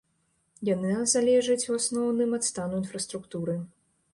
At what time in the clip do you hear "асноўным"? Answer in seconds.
1.81-2.33